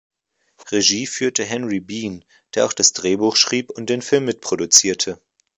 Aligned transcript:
Regie 0.71 1.05
führte 1.05 1.43
Henry 1.45 1.79
Bean, 1.79 2.25
der 2.55 2.65
auch 2.65 2.73
das 2.73 2.91
Drehbuch 2.93 3.35
schrieb 3.35 3.69
und 3.69 3.87
den 3.87 4.01
Film 4.01 4.25
mitproduzierte. 4.25 5.21